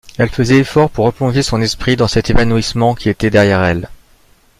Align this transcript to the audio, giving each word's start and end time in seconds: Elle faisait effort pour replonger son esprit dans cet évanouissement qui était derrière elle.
Elle 0.17 0.29
faisait 0.29 0.57
effort 0.57 0.89
pour 0.89 1.05
replonger 1.05 1.43
son 1.43 1.61
esprit 1.61 1.95
dans 1.95 2.07
cet 2.07 2.31
évanouissement 2.31 2.95
qui 2.95 3.07
était 3.07 3.29
derrière 3.29 3.63
elle. 3.63 3.87